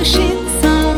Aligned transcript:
yanlış 0.00 0.16
insan. 0.16 0.96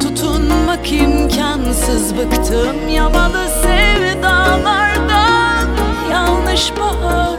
Tutunmak 0.00 0.92
imkansız 0.92 2.16
bıktım 2.16 2.88
yamalı 2.88 3.48
sevdalardan. 3.62 5.68
Yanlış 6.10 6.72
bahar, 6.80 7.38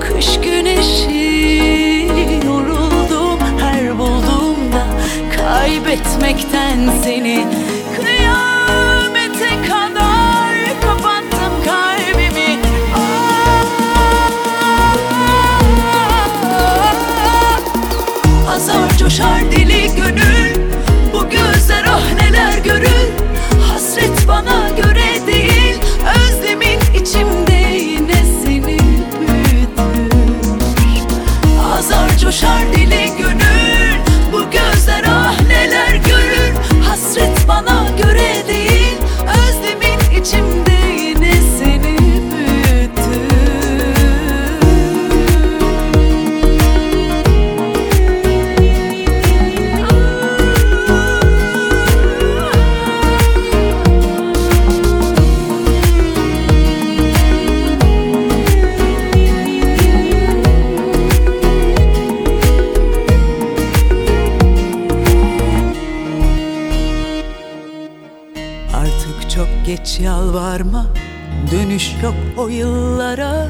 kış 0.00 0.40
güneşi 0.40 2.08
Yoruldum 2.46 3.38
her 3.60 3.98
bulduğumda. 3.98 4.84
Kaybetmekten 5.36 6.78
seni 7.04 7.44
coşar 19.08 19.52
deli 19.52 19.67
o 72.48 72.50
yıllara 72.50 73.46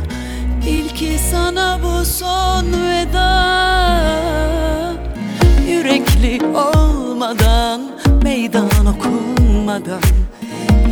İlki 0.66 1.18
sana 1.30 1.78
bu 1.82 2.04
son 2.04 2.66
veda. 2.66 3.30
Yürekli 5.68 6.40
olmadan 6.46 7.80
Meydan 8.22 8.86
okunmadan 8.86 10.02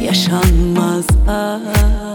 Yaşanmaz. 0.04 1.06
ah 1.28 2.05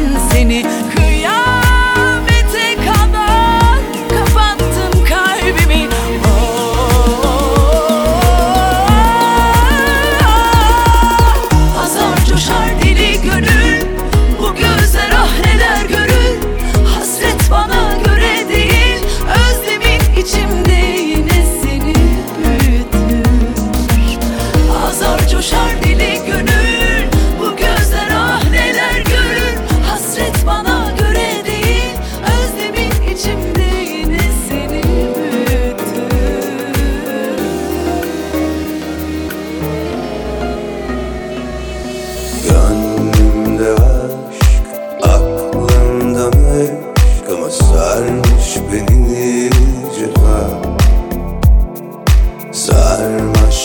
and 0.00 0.27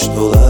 dolar 0.07 0.42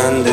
grande. 0.00 0.29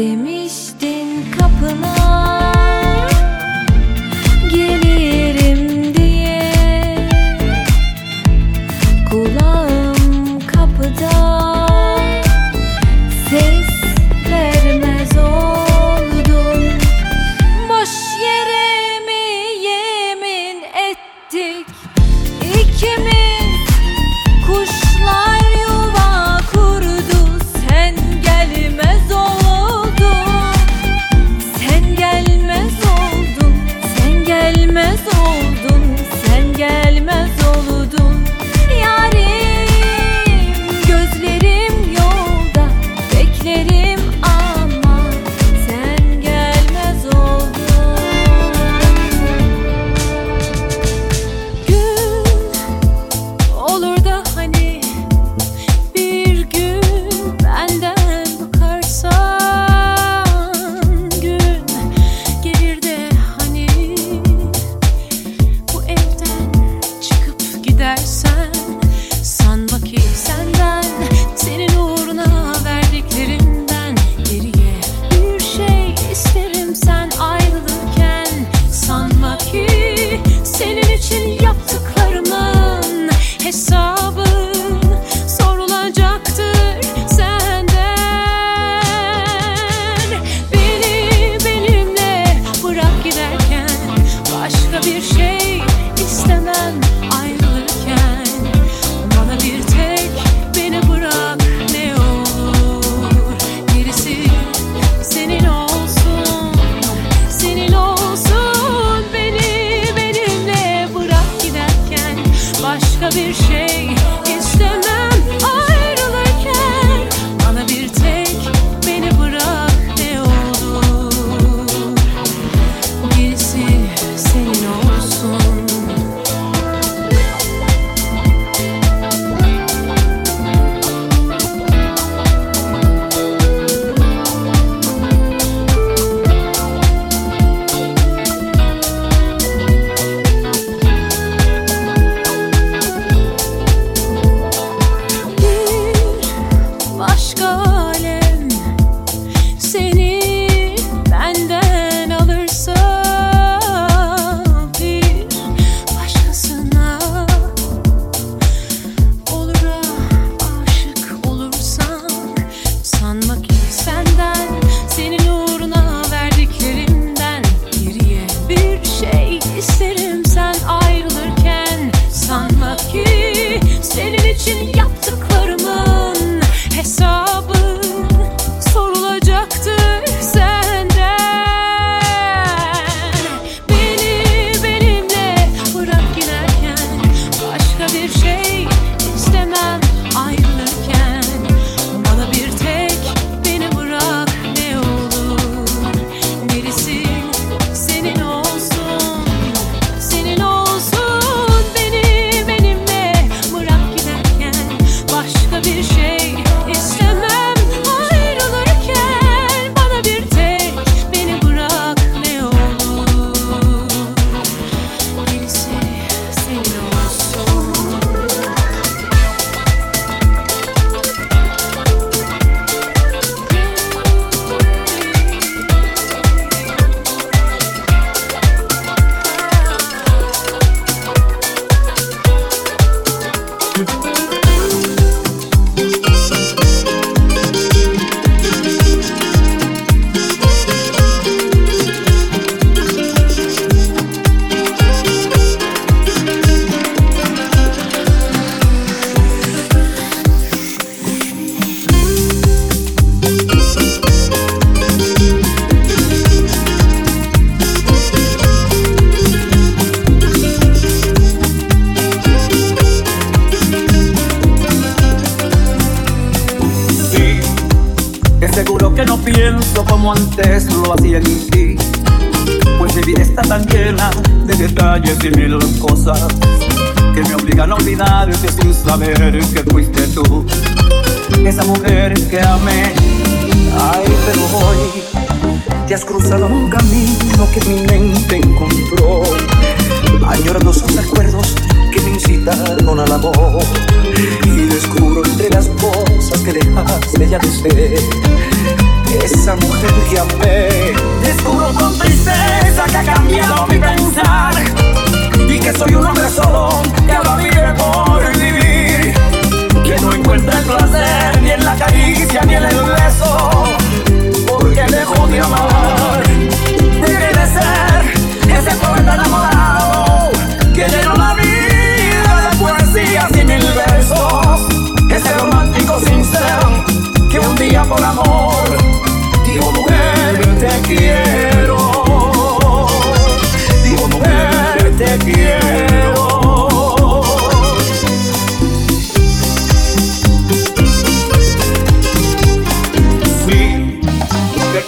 de 0.00 0.16
mí. 0.16 0.39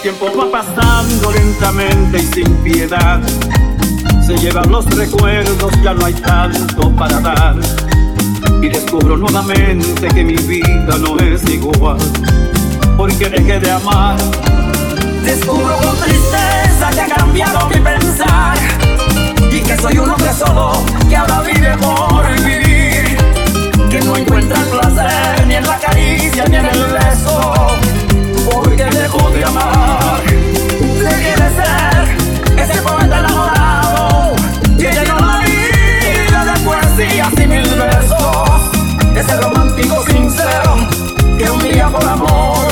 Tiempo 0.03 0.27
va 0.37 0.51
pasando 0.51 1.31
lentamente 1.31 2.19
y 2.19 2.27
sin 2.27 2.53
piedad. 2.57 3.21
Se 4.27 4.37
llevan 4.37 4.69
los 4.73 4.85
recuerdos, 4.97 5.73
ya 5.81 5.95
no 5.95 6.05
hay 6.05 6.15
tanto 6.15 6.91
para 6.97 7.21
dar. 7.21 7.55
Y 8.61 8.69
descubro 8.69 9.17
nuevamente 9.17 10.09
que 10.09 10.25
mi 10.25 10.35
vida 10.35 10.99
no 10.99 11.17
es 11.19 11.45
igual, 11.49 11.99
porque 12.97 13.31
dejé 13.31 13.61
de 13.61 13.71
amar. 13.71 14.17
Descubro 15.25 15.77
con 15.77 15.97
tristeza 15.99 16.91
que 16.93 17.01
ha 17.01 17.09
cambiado 17.15 17.69
mi 17.69 17.79
pensar 17.79 18.59
y 19.53 19.61
que 19.61 19.77
soy 19.77 19.99
un 19.99 20.11
hombre 20.11 20.33
solo 20.33 20.85
que 21.09 21.15
ahora 21.15 21.43
vive 21.43 21.77
por 21.77 22.27
vivir, 22.45 23.17
que 23.89 24.01
no 24.01 24.17
encuentra 24.17 24.59
el 24.59 24.67
placer 24.67 25.47
ni 25.47 25.55
en 25.55 25.65
la 25.65 25.79
caricia 25.79 26.45
ni 26.47 26.57
en 26.57 26.67
el 26.67 26.87
beso, 26.93 27.69
porque 28.53 28.85
dejó 28.85 29.31
de 29.31 29.45
amar. 29.45 30.23
Dejé 30.25 31.33
de 31.43 31.49
ser 31.59 32.61
ese 32.63 32.83
poeta 32.83 33.19
enamorado 33.19 34.35
que 34.79 34.93
llenó 34.93 35.19
la 35.19 35.39
vida 35.41 36.45
de 36.45 36.61
poesías 36.61 37.33
y 37.39 37.47
mil 37.47 37.69
versos, 37.75 38.61
ese 39.17 39.37
romántico 39.41 40.05
sincero 40.07 40.77
que 41.39 41.51
un 41.51 41.59
día 41.61 41.89
por 41.89 42.05
amor 42.05 42.67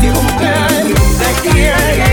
dijo 0.00 0.22
mujer 0.22 0.94
te 1.18 1.48
quiero, 1.50 2.11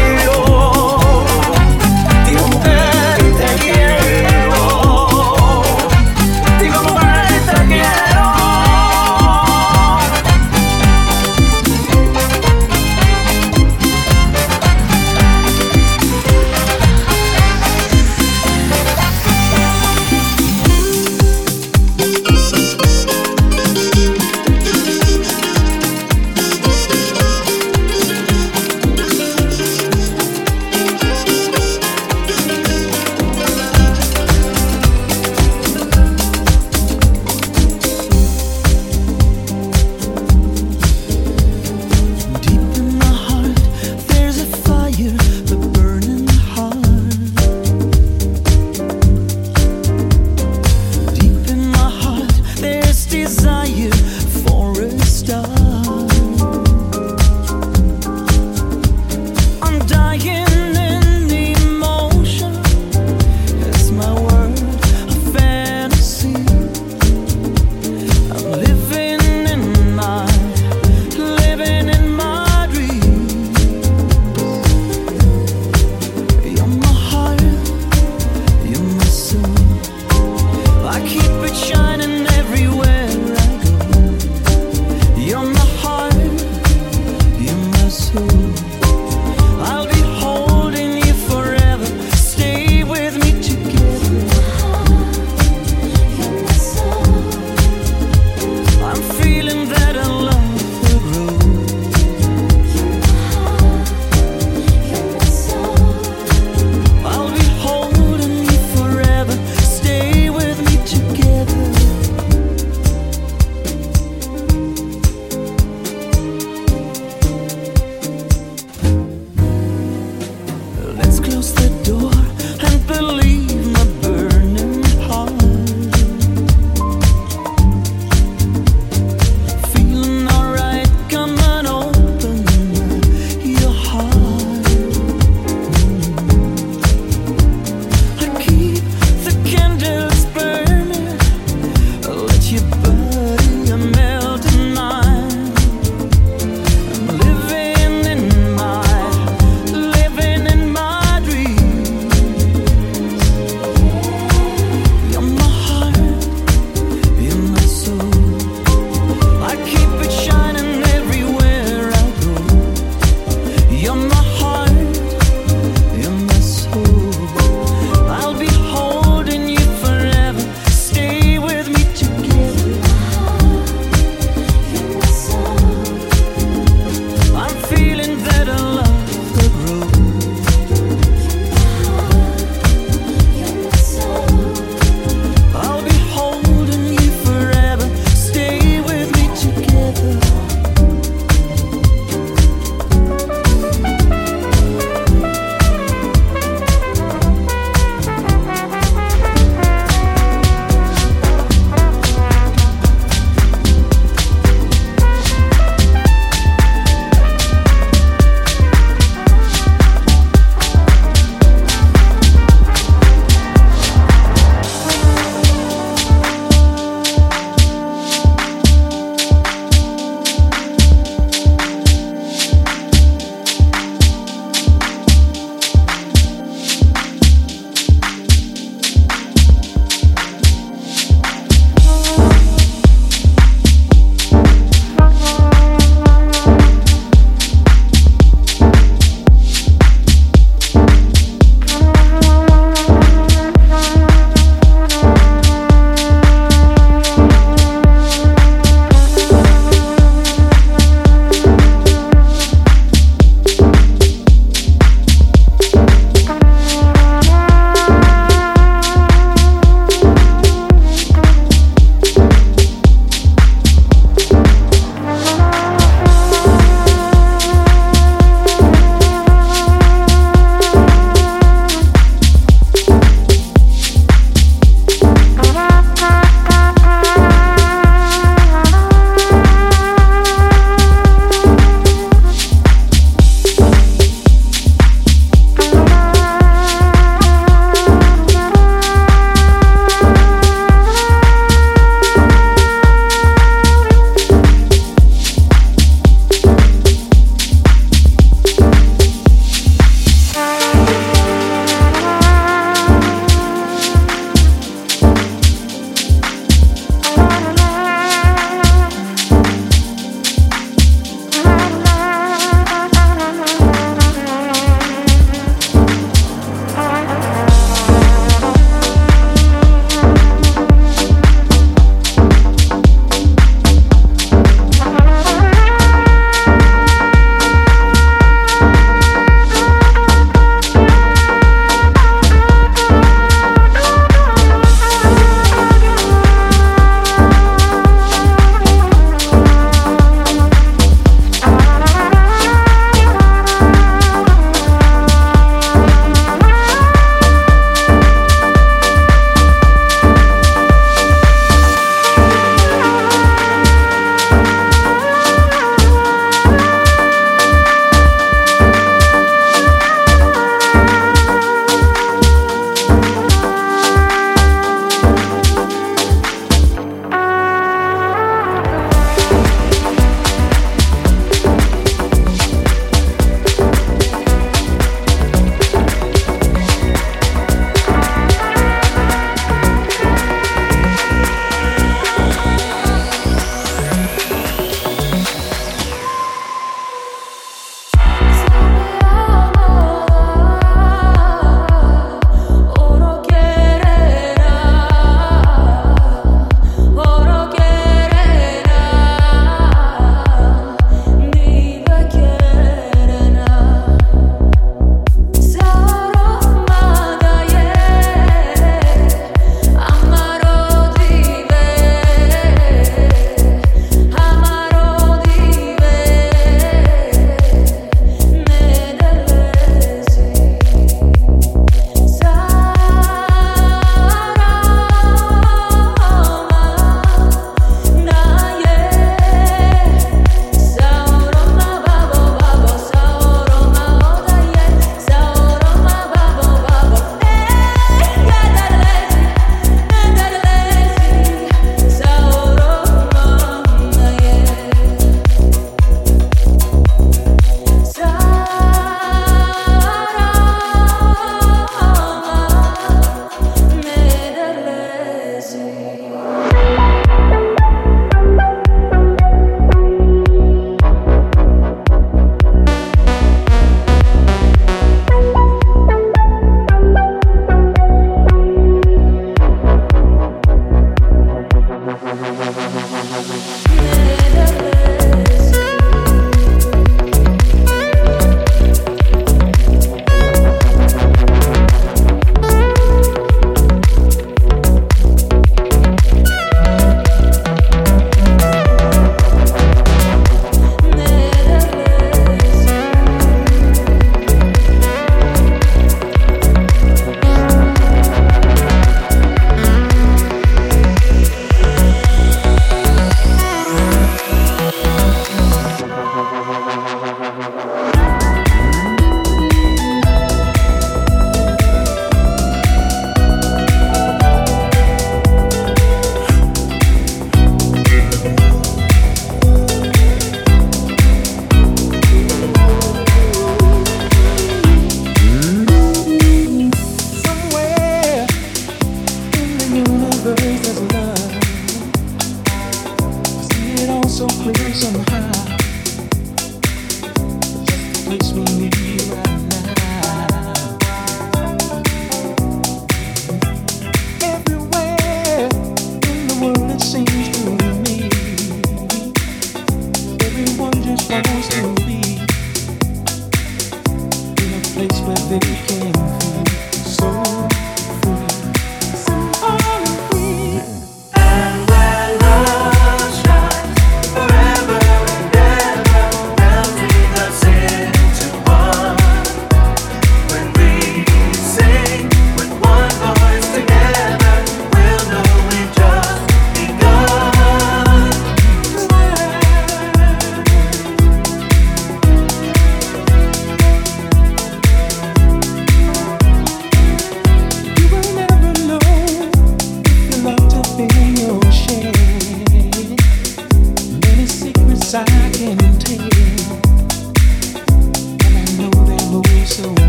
close 121.30 121.54
the 121.54 121.70
door. 121.84 122.09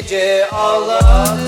gece 0.00 0.48
ağladım 0.52 1.38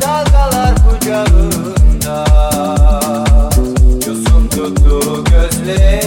Dalgalar 0.00 0.74
kucağında. 0.90 2.24
Yosun 4.06 4.48
tuttu 4.48 5.24
gözlerim 5.24 5.99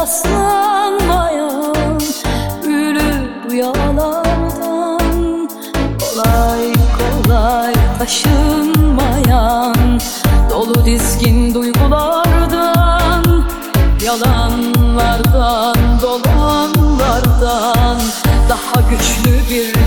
rastlanmayan 0.00 1.98
Ölü 2.64 3.30
bu 3.48 3.54
yalardan 3.54 5.48
Kolay 6.00 6.72
kolay 6.98 7.74
taşınmayan 7.98 10.00
Dolu 10.50 10.84
dizgin 10.84 11.54
duygulardan 11.54 13.44
Yalanlardan, 14.04 15.76
dolanlardan 16.02 17.98
Daha 18.48 18.80
güçlü 18.90 19.50
bir 19.50 19.77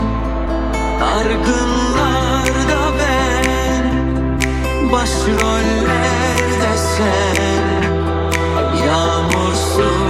Argınlarda 1.02 2.82
ben 2.98 3.84
Başrollerde 4.92 6.76
sen. 6.96 7.82
Yağmursuz 8.86 10.07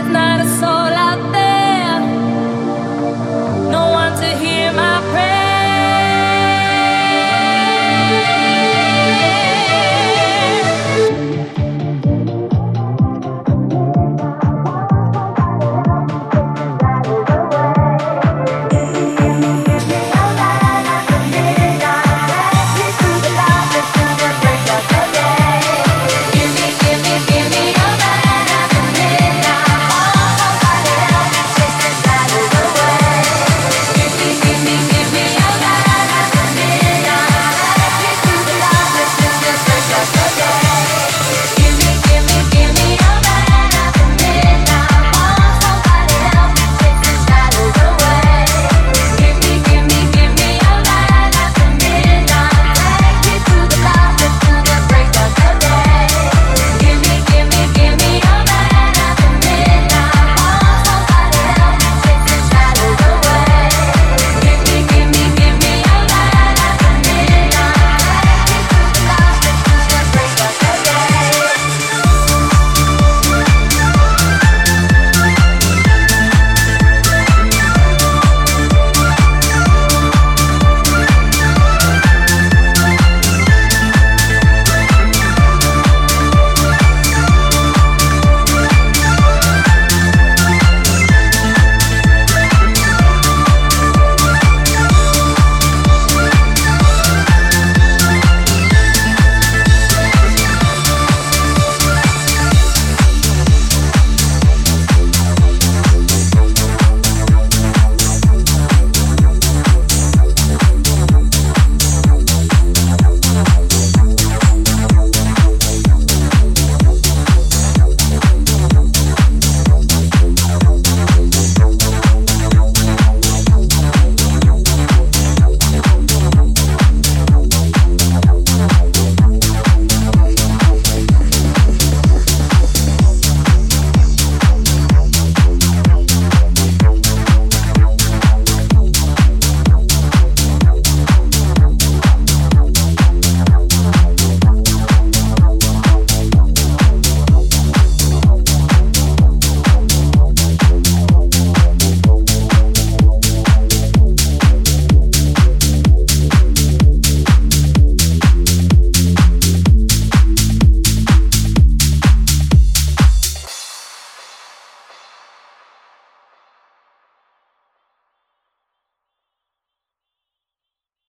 There's 0.00 0.12
not 0.14 0.40
a 0.40 0.48
soul 0.48 0.79